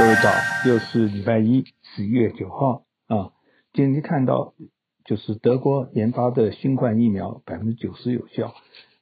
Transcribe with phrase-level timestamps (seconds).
[0.00, 0.30] 各位早，
[0.66, 3.32] 又是礼拜一，十一月九号啊。
[3.74, 4.54] 今天看到
[5.04, 8.54] 就是德国研发的新冠疫苗百分之九十有效，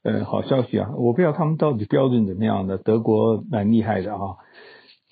[0.03, 0.91] 呃，好消息啊！
[0.97, 4.39] 我不知道他们到底标准怎么样的，德国蛮厉害的啊。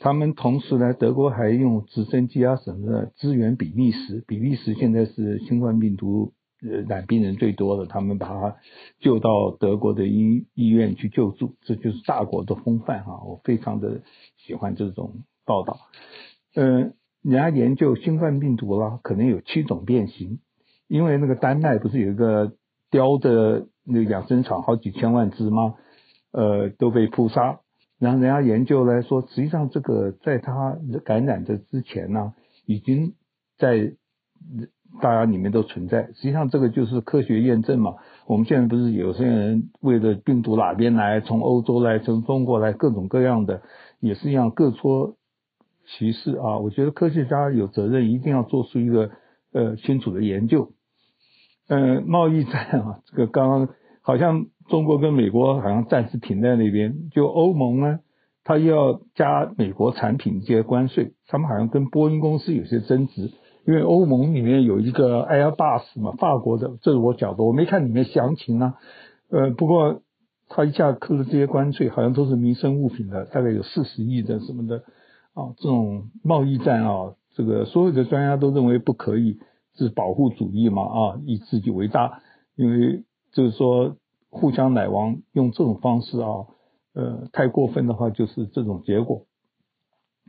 [0.00, 6.32] 他们同时呢，德国还用直升机啊什么的支援比利时，比利时现在是新冠病毒
[6.68, 8.56] 呃染病人最多的，他们把他
[8.98, 13.22] 救到德国的医医院去救助，这就是大国的风范、啊。
[13.24, 14.00] 我非常的
[14.36, 15.22] 喜欢这种。
[15.46, 15.78] 报道，
[16.54, 20.40] 嗯、人家研究新冠病毒啦，可能有七种变形，
[20.88, 22.52] 因为那个丹麦不是有一个
[22.90, 25.74] 雕的那养生场好几千万只吗？
[26.32, 27.60] 呃，都被扑杀，
[27.98, 32.34] 然后人家研究来说，实际上这个在它感染的之前呢，
[32.66, 33.14] 已经
[33.56, 33.94] 在
[35.00, 36.08] 大家里面都存在。
[36.08, 37.94] 实际上这个就是科学验证嘛。
[38.26, 43.62] 我们现在不是有些人为了病毒哪边来，从欧洲来，从中国来，各种各样的，
[44.00, 45.15] 也是一样各说。
[45.86, 49.10] 歧视啊，我觉得科学家有责任，一定要做出一个
[49.52, 50.72] 呃清楚的研究。
[51.68, 53.68] 呃，贸易战啊，这个刚刚
[54.02, 58.00] 好像中国跟美国好像暂时停在那边，就欧盟呢，
[58.44, 63.32] 他又要加美国产品一些关税，他们好像跟波音公司有些争执，
[63.66, 68.74] 因为欧盟里面有一个 Airbus 嘛，法国的，这是我角度，我没看里面详情啊。
[69.28, 70.02] 呃，不过
[70.48, 74.84] 他一下扣的这些关税，好像都是民生物品的，大概有四十亿的什么的。
[75.36, 79.38] 啊，这种贸易战啊，这个所有的专家都认为不可以，
[79.74, 82.22] 是保护主义嘛啊，以自己为大，
[82.56, 83.96] 因为就是说
[84.30, 86.28] 互相奶王，用这种方式啊，
[86.94, 89.26] 呃，太过分的话就是这种结果。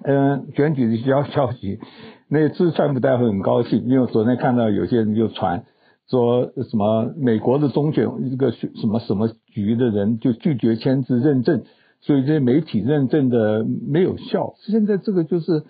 [0.04, 1.80] 嗯、选举的消消息，
[2.28, 5.64] 那支持川普大会很高兴，因为昨天看到有些人就传
[6.10, 11.64] 说什么美国的中选一个什么什么局的人就拒绝签字认证。
[12.02, 15.64] 所以这些媒体认证的没有效，现在这个就是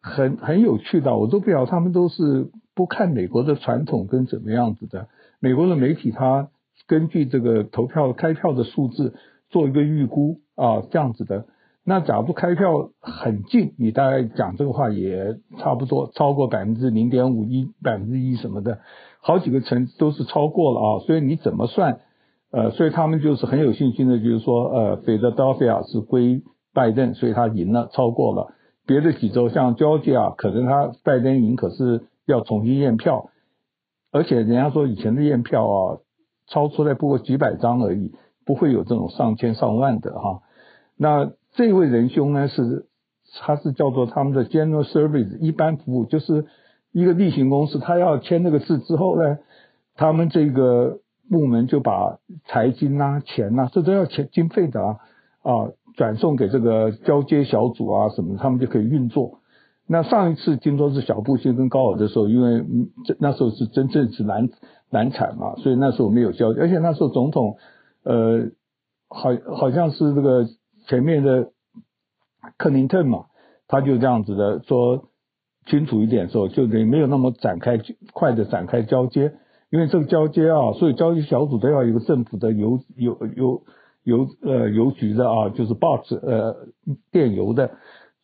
[0.00, 5.08] 很很有趣的，我都不知道他们都是不看美国的传统跟怎么样子的。
[5.40, 6.48] 美国的媒体他
[6.86, 9.14] 根据这个投票开票的数字
[9.50, 11.46] 做一个预估啊，这样子的。
[11.84, 18.78] 那假如开票很近，你大概讲这个话也差不多超过百分之零点五一、百分之一什么的，
[19.20, 20.88] 好几个层都是超过了啊。
[21.04, 22.00] 所以你怎么算？
[22.52, 26.42] 呃，所以他们就是很有信心的，就是说，呃，斐德道菲亚是归
[26.74, 28.52] 拜登，所以他赢了，超过了。
[28.86, 33.30] 别的几州像交界啊，可能他拜登赢，可是要重新验票，
[34.10, 35.98] 而且人家说以前的验票啊，
[36.46, 38.12] 超出来不过几百张而已，
[38.44, 40.42] 不会有这种上千上万的哈。
[40.98, 42.84] 那这位仁兄呢，是
[43.40, 46.44] 他是叫做他们的 General Service 一般服务，就是
[46.92, 49.38] 一个例行公司，他要签那个字之后呢，
[49.94, 50.98] 他们这个。
[51.30, 54.98] 部门就把财经呐、啊、钱呐、这都要钱经费的啊
[55.42, 59.40] 啊，转送给这个交接小组啊什么，他们就可以运作。
[59.86, 62.64] 那上一次听说是小布希跟高尔的时候，因为
[63.18, 64.48] 那时候是真正是难
[64.90, 67.56] 难产嘛，所以那时候没有交接，而且那时候总统
[68.04, 68.50] 呃
[69.08, 70.46] 好好像是这个
[70.86, 71.50] 前面的
[72.56, 73.26] 克林顿嘛，
[73.68, 75.08] 他就这样子的说
[75.66, 77.78] 清楚一点说，就等于没有那么展开
[78.12, 79.34] 快的展开交接。
[79.72, 83.62] 因为这个交接啊，所以交接小组都要一个政府的邮邮邮
[84.04, 86.54] 邮呃邮局的啊，就是报纸呃
[87.10, 87.70] 电邮的，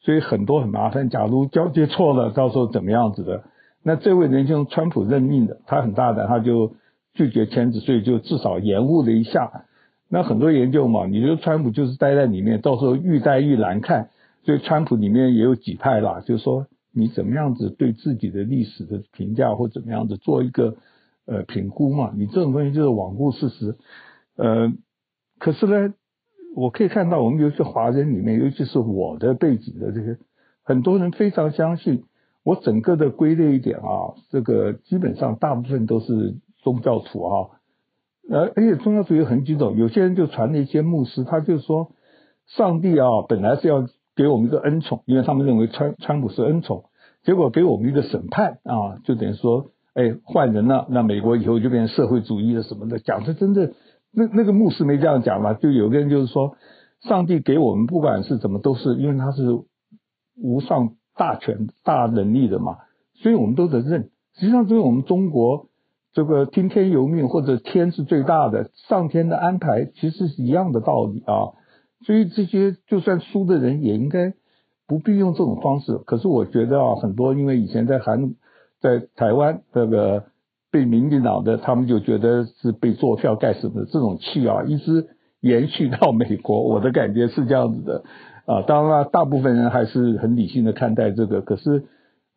[0.00, 1.08] 所以很多很麻烦。
[1.08, 3.44] 假如交接错了，到时候怎么样子的？
[3.82, 6.75] 那这位仁兄川普任命的，他很大胆，他就
[7.14, 9.64] 拒绝签字，所以就至少延误了一下。
[10.10, 14.10] 那很多研究嘛，你说川普就是待在里面，到时候愈待愈难看。
[14.44, 20.76] 所以川普里面也有几派啦，就是说你怎么样子对自己的历史的评价或怎么样子做一个。
[21.28, 23.76] 呃，评估嘛，你这种东西就是罔顾事实。
[24.36, 24.72] 呃，
[25.38, 25.92] 可是呢，
[26.56, 30.16] 我可以看到我们尤其华人里面，尤其是我的背景的这些
[30.64, 32.04] 很多人非常相信。
[32.44, 37.50] 我整个的归类一点啊，这个基本上大部分都是宗教徒啊。
[38.30, 41.92] 呃，而且宗教徒有很几种，有些人就传了一些牧师，他就说，
[42.46, 46.84] 上帝啊，本来是要给我们一个恩宠，因为他们认为川川普是恩宠，
[47.22, 49.72] 结果给我们一个审判啊，就等于说。
[49.98, 53.72] 哎，换人了，那美国以后就变成社会主义了什么的，讲的真的，
[54.12, 55.54] 那那个牧师没这样讲嘛？
[55.54, 56.54] 就有个人就是说，
[57.00, 59.42] 上帝给我们不管是怎么都是，因为他是
[60.40, 62.76] 无上大权大能力的嘛，
[63.14, 64.10] 所以我们都得认。
[64.36, 65.66] 实际上，就是我们中国
[66.12, 71.58] 这个听天由命或者天是最大的，上天的安排其实是一样的道理啊。
[72.06, 74.32] 所以这些就算输的人也应该
[74.86, 75.98] 不必用这种方式。
[76.06, 78.36] 可是我觉得啊，很多因为以前在韩。
[78.80, 80.25] 在台湾这个
[80.70, 85.08] 被民进党的，他们就觉得是被做票干什么的这种气啊，一直
[85.40, 86.62] 延续到美国。
[86.62, 88.04] 我的感觉是这样子的
[88.46, 91.40] 啊，当然了，大部分人还是很理性的看待这个。
[91.40, 91.84] 可是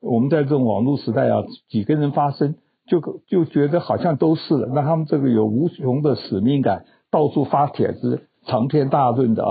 [0.02, 2.56] 我们在这种网络时代啊，几个人发声
[2.88, 4.68] 就就觉得好像都是了。
[4.74, 9.50] 那他们这个有无穷的使命感，到处发帖子，长篇大论的啊。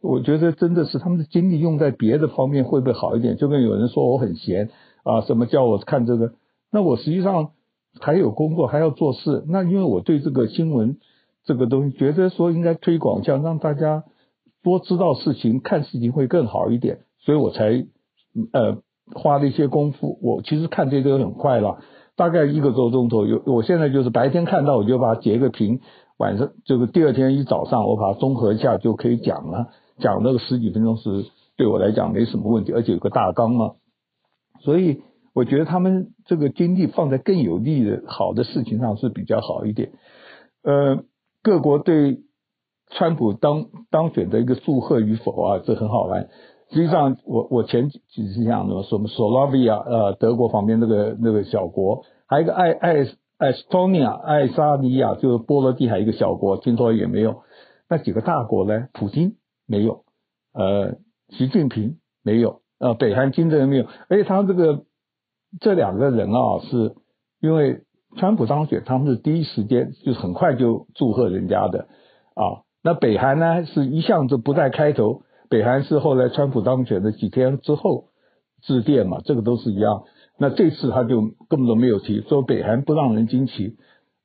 [0.00, 3.36] 我觉得真的是他们的精力用在别的方面会不会好一点？
[3.36, 4.68] 就跟有人说我很闲
[5.02, 6.32] 啊，什么叫我看这个？
[6.70, 7.50] 那我实际上
[8.00, 9.44] 还有工作，还要做事。
[9.48, 10.98] 那因为我对这个新闻
[11.44, 14.04] 这个东西，觉得说应该推广，这样让大家
[14.62, 17.84] 多知道事情，看事情会更好一点，所以我才
[18.52, 18.78] 呃
[19.14, 20.18] 花了一些功夫。
[20.22, 21.78] 我其实看这个很快了，
[22.16, 23.26] 大概一个多钟头。
[23.26, 25.80] 有我现在就是白天看到，我就把它截个屏，
[26.16, 29.68] 晚上这个第二天一早上我把它综合一下就可以讲了。
[29.98, 31.26] 讲那个十几分钟是
[31.56, 33.72] 对我来讲没什么问题，而且有个大纲嘛，
[34.62, 35.02] 所以
[35.34, 39.92] 我觉得他们这个精力放在更有利的好的事情上是比较好一点。
[40.62, 41.04] 呃，
[41.42, 42.20] 各国对
[42.90, 46.28] 川普当当选的一个祝贺与否啊，这很好玩。
[46.70, 53.06] 实际上我，我前几几次讲的什么索拉维亚呃德国旁边那个那个小国，还有一个爱爱
[53.38, 57.42] 爱斯托尼亚爱沙尼亚，就是波罗的海一个小国，听说也没有。
[57.88, 58.88] 那几个大国呢？
[58.92, 59.36] 普京。
[59.64, 60.04] 没有，
[60.52, 60.96] 呃，
[61.30, 64.82] 习近平没有，呃，北韩金正恩没有，而且他这个
[65.60, 66.96] 这两个人啊，是
[67.40, 67.82] 因为
[68.16, 71.86] 川普当选，他们是第一时间就很快就祝贺人家的
[72.34, 72.66] 啊。
[72.82, 78.06] 那北韩呢，是一向就不在开头，北韩是后来川普当选的几天之后
[78.62, 80.02] 致电嘛，这个都是一样。
[80.36, 83.76] 那这次他就根本都没有提，说北韩不让人惊奇。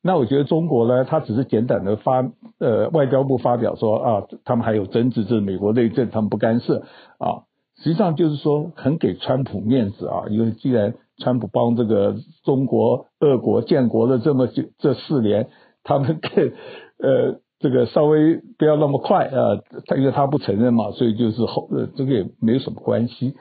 [0.02, 2.28] 那我觉得中国呢，他只是简短的发，
[2.58, 6.80] 呃，外交部发表说啊，他们还有争执，这是美国内政，他们不干涉
[7.18, 7.46] 啊。
[7.82, 15.48] 实际上就是说很给川普面子啊，因为既然川普帮这个中国、俄国建国了这么久这四年，
[15.82, 16.52] 他们更
[16.98, 23.34] 呃这个稍微不要那么快啊，他因为他不承认嘛，所以就是后呃这个也没有什么关系。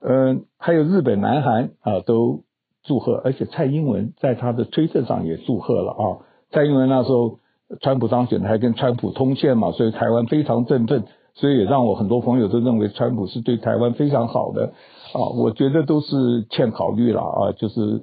[0.00, 2.42] 嗯、还有日本、南韩啊都。
[2.82, 6.24] 祝贺，而且蔡英文在他的推特上也祝贺了啊！
[6.50, 7.38] 蔡英文那时候
[7.82, 11.04] 川普当选，还跟川普通线嘛，所以台湾非常振奋，
[11.40, 14.74] 所以也让我很多朋友都认为川普是对台湾非常好的
[15.14, 15.24] 啊！
[15.38, 18.02] 我觉得都是欠考虑了啊，就是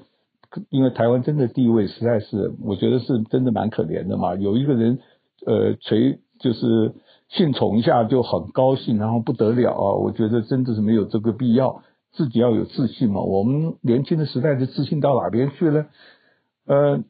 [0.70, 4.34] 因为台湾真的地位实在是，我觉得是真的蛮可怜的嘛。
[4.34, 4.98] 有一个人
[5.46, 6.96] 呃垂就是
[7.30, 9.94] 信从一下就很高兴，然后不得了啊！
[9.94, 11.84] 我觉得真的是没有这个必要。
[12.14, 15.86] 自己要有自信嘛，我们年轻的时代的自信到哪边去了？
[16.66, 17.04] 呃，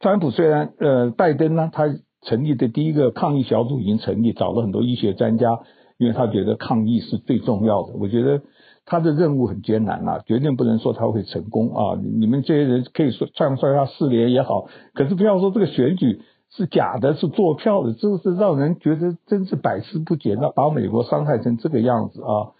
[0.00, 1.84] 川普虽然呃，拜登呢，他
[2.22, 5.60] 成立的第一个抗疫小组已经成立，找了很多医学专家，
[5.98, 7.94] 因为他觉得抗疫是最重要的。
[7.98, 8.42] 我觉得
[8.84, 12.00] 他的任务很艰难啊，绝对不能说他会成功啊！
[12.18, 16.20] 你们这些人可以说唱衰他四年也好，可是不要说这个选举
[16.50, 22.52] 是假的，是做票的，这是让人觉得真是百思不解，那把美国伤害成这个样子啊！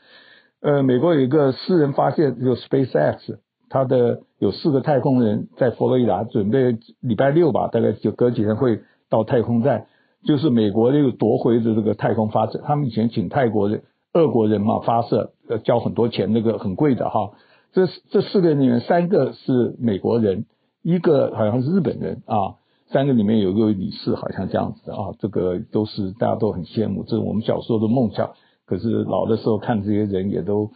[0.61, 8.81] 呃，美国有一个私人发现，就 SpaceX，它的有四个太空人在佛罗里达准备礼拜六吧，大概就隔几天会
[9.11, 9.87] 到太空站，
[10.25, 12.63] 就是美国又夺回的这个太空发射。
[12.65, 13.83] 他们以前请泰国人、
[14.15, 17.33] 俄国人嘛发射，呃，交很多钱，那个很贵的哈。
[17.73, 20.47] 这这四个人里面，三个是美国人，
[20.83, 22.57] 一个好像是日本人啊，
[22.89, 28.31] 三个里面有一个女士，好像这样子的啊，这个都是大家都很羡慕，这是我们小时候的梦想。
[28.65, 30.71] 可是老的时候看这些人也都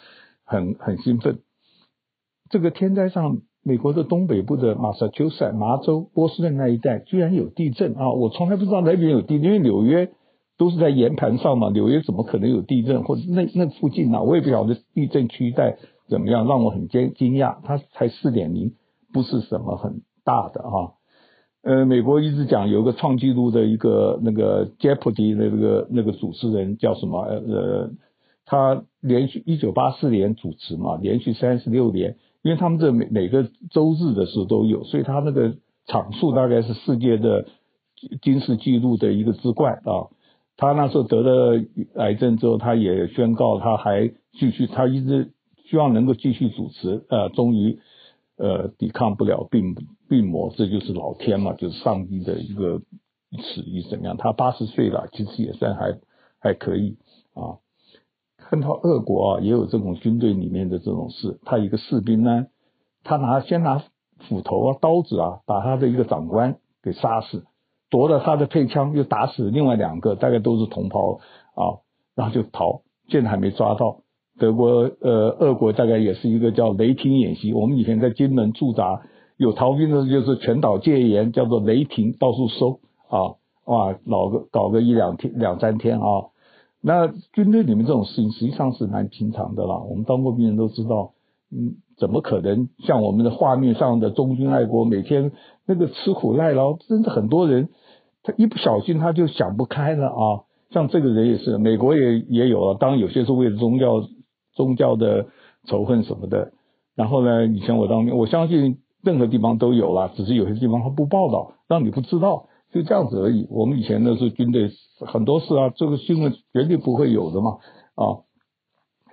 [0.44, 1.38] 很很兴奋。
[2.50, 8.10] 这个天灾上，美国的东北部的马萨诸塞、麻州、波士顿那一带居然有地震啊！
[8.12, 10.10] 我从来不知道那边有地震，因为纽约
[10.58, 13.02] 都是在盐盘上嘛，纽约怎么可能有地震？
[13.04, 14.22] 或者那那附近呢、啊？
[14.22, 15.78] 我也不晓得地震区带
[16.08, 17.56] 怎么样，让我很惊惊讶。
[17.64, 18.74] 它才四点零，
[19.12, 20.92] 不是什么很大的啊。
[21.62, 27.22] 呃，美国一直讲有个创纪录的一个那个 Jeopardy 的那个那个主持人叫什么？
[27.22, 27.90] 呃，
[28.44, 37.46] 他连续一九八四年主持嘛，连续三十六年，因为他们这每每个周日的时候都有，所以他那个场数大概是世界的
[38.22, 40.12] 金氏纪录的一个之冠啊。
[40.56, 41.64] 他那时候得了
[41.96, 45.32] 癌症之后，他也宣告他还继续，他一直
[45.68, 47.80] 希望能够继续主持，呃，终于
[48.36, 49.74] 呃抵抗不了病。
[50.06, 52.78] 病魔，这就是老天嘛，就是上帝的一个
[53.32, 54.18] 旨意怎么样？
[54.18, 55.98] 他八十岁了，其实也算还
[56.38, 56.98] 还可以
[57.32, 57.56] 啊。
[58.54, 61.40] 跟到俄国啊，也有这种军队里面的这种事。
[61.44, 62.46] 他一个士兵呢，
[63.02, 63.82] 他拿先拿
[64.28, 67.46] 斧头啊、刀子啊，把他的一个长官给杀死，
[67.90, 71.18] 夺了他的配枪，又打死另外两个，大概都是同袍
[71.56, 71.82] 啊，
[72.14, 73.96] 然后就逃，现在还没抓到。
[74.38, 77.52] 德国呃，俄国大概也是一个叫雷霆演习。
[77.52, 79.02] 我们以前在金门驻扎。
[79.36, 83.34] 有逃兵的，就是全岛戒严，叫做雷霆，到处搜啊。
[83.64, 86.06] 哇，搞个搞个一两天两三天啊。
[86.86, 89.78] 那军队里面这种事情实际上是蛮平常的啦。
[89.78, 91.12] 我们当过兵人都知道，
[91.50, 95.32] 嗯，怎么可能像我们的画面上的忠君爱国，每天
[95.66, 97.70] 那个吃苦耐劳，真的很多人
[98.22, 100.44] 他一不小心他就想不开了啊。
[100.72, 104.02] 像这个人也是，美国也也有了，当然有些是为了宗教
[104.52, 105.28] 宗教的
[105.66, 106.52] 仇恨什么的。
[106.94, 113.46] 然后呢，以前我当兵，我相信任何地方都有啦，只是有些地方他不报道，让你不知道，就这样子而已。
[113.48, 117.52] 我们以前呢是军队，很多事啊，这个新闻绝对不会有的嘛
[117.94, 118.26] 啊。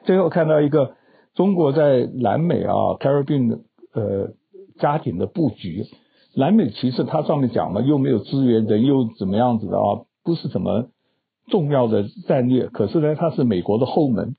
[0.04, 0.96] 最后看到一个
[1.36, 3.60] 中国在南美啊，Caribbean 的
[3.94, 4.34] 呃
[4.80, 5.86] 家庭的布局，
[6.36, 10.90] 南美其实它上面讲了，又没有资源，人又怎么样子的啊，不是什么。
[11.50, 14.36] 重要的战略，可是呢，它是美国的后门。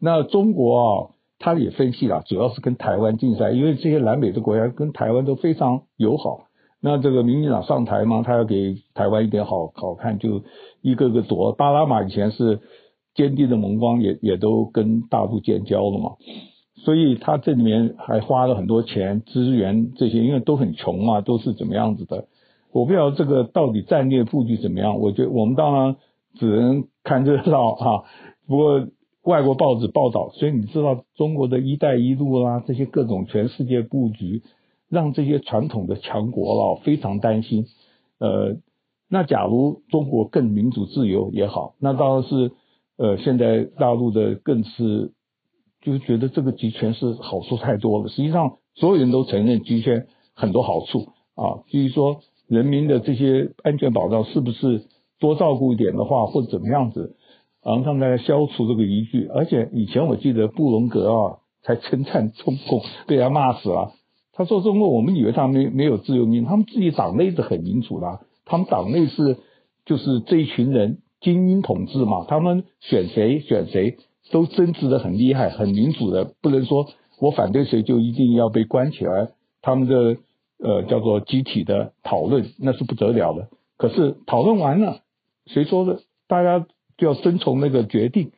[0.00, 6.46] 那中国啊，他也分析了，主要是跟台湾竞赛，因为这些南美的国家跟台湾都非常友好。
[6.84, 10.42] 那这个民进党上台嘛，他要给台湾一点好好看，就
[10.82, 11.52] 一个个夺。
[11.52, 12.60] 巴拿马以前是
[13.14, 16.12] 坚定的盟邦，也也都跟大陆建交了嘛。
[16.76, 22.26] 所以他这里面还花了很多钱支援这些，因为都很穷嘛，都是怎么样子的。
[22.72, 25.00] 我不知道这个到底战略布局怎么样。
[25.00, 25.96] 我觉得我们当然。
[26.36, 28.02] 只能看热闹 啊！
[28.48, 28.88] 不过
[29.22, 34.42] 外国报纸报道，所以你知道中国的一带一路啦，这些各种全世界布局，
[34.88, 37.66] 让这些传统的强国啊非常担心。
[38.18, 38.56] 呃，
[39.08, 42.52] 那假如中国更民主自由也好，那当然是
[42.96, 45.12] 呃，现在大陆的更是
[45.80, 48.08] 就觉得这个集权是好处太多了。
[48.08, 54.86] 实际上，所有人都承认集权很多好处啊，至于说人民的这些安全保障是不是？
[55.20, 57.16] 多照顾一点的话，或者怎么样子，
[57.62, 59.26] 然后他们来消除这个疑惧。
[59.28, 63.92] 而且以前我记得布隆格啊，才称赞中共，被他骂死了。
[64.34, 68.20] 他说中国，我们以为他们没没有自由民，他们自己党内是很民主的。
[68.44, 69.38] 他们党内是
[69.86, 73.96] 就是这一群人精英统治嘛，他们选谁选谁
[74.30, 76.86] 都争执的很厉害，很民主的，不能说
[77.20, 79.28] 我反对谁就一定要被关起来。
[79.62, 80.16] 他们的
[80.58, 83.48] 呃叫做集体的讨论，那是不得了的。
[83.76, 84.98] 可是讨论完了。
[85.46, 86.00] 谁说的？
[86.26, 88.32] 大家就要遵从那个决定，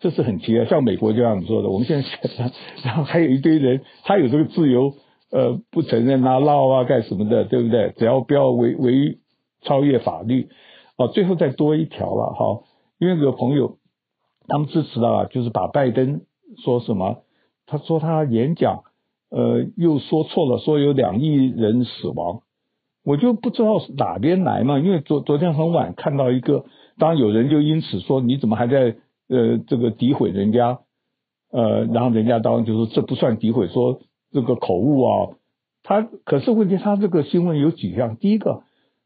[0.00, 0.64] 这是很奇怪。
[0.64, 1.68] 像美国这样子说的。
[1.68, 2.50] 我们现在，
[2.82, 4.94] 然后还有一堆人，他有这个自由，
[5.30, 7.92] 呃，不承认啊、闹啊、干什么的，对不对？
[7.96, 9.18] 只要不要违违
[9.62, 10.48] 超越法律，
[10.96, 12.62] 哦，最后再多一条了哈。
[12.98, 13.78] 因为有朋友，
[14.48, 16.22] 他们支持的啊，就是把拜登
[16.64, 17.22] 说什么？
[17.66, 18.84] 他说他演讲，
[19.30, 22.42] 呃，又说错了，说有两亿人死亡。
[23.04, 26.64] 我就不知道哪边来嘛，因为昨昨天很晚看到一个，
[26.98, 28.96] 当有人就因此说你怎么还在
[29.28, 30.80] 呃这个诋毁人家，
[31.52, 34.00] 呃，然后人家当然就说这不算诋毁，说
[34.36, 35.10] 这个口误啊，
[35.82, 38.62] 他可是问题他这个新闻有几项，第一个，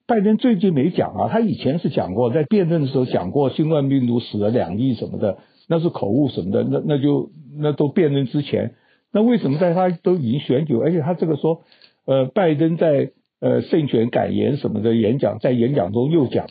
[0.07, 8.75] 拜登最近没讲啊，他以前是讲过，在辩论的时候讲过新冠病毒死了两亿什么的，那是口误什么的，那那就那都辩论之前，
[9.13, 11.63] 那为什么在他都已经选举，而且他这个说，
[12.05, 13.13] 呃，拜登在。
[13.43, 16.47] 呃，胜选感言什么的演讲，在演讲中又讲，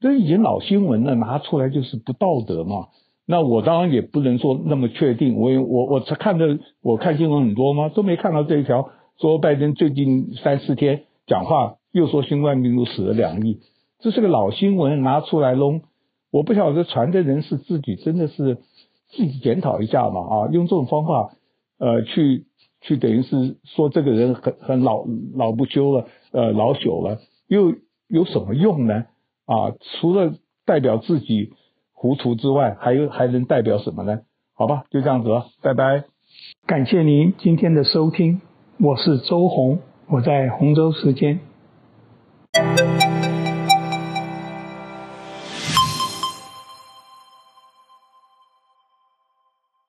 [0.00, 2.88] 这已经老新闻了，拿出来就是不道德嘛。
[3.30, 7.90] 那我当然也不能说那么确定，我我我看的，我看新闻很多吗？
[7.90, 8.88] 都没看到这一条，
[9.20, 13.60] 说拜登最近三四天讲话又说新冠病毒死了两亿，
[14.00, 15.82] 这是个老新闻，拿出来弄，
[16.32, 18.56] 我不晓得传的人是自己真的是
[19.10, 21.32] 自己检讨一下嘛啊，用这种方法
[21.78, 22.46] 呃去。
[22.80, 25.04] 去等于是说这个人很很老
[25.34, 27.18] 老不休了，呃，老朽了，
[27.48, 27.74] 又
[28.06, 29.06] 有什么用呢？
[29.46, 31.50] 啊，除了代表自己
[32.00, 34.20] 糊涂之外，还有还能代表什么呢？
[34.54, 36.04] 好吧，就这样子了，拜拜。
[36.64, 38.40] 感谢您今天的收听，
[38.78, 41.40] 我是周红，我在洪州时间。